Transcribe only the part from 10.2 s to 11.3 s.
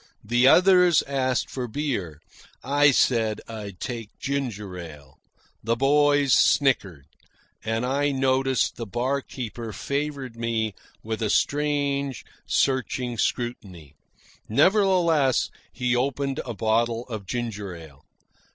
me with a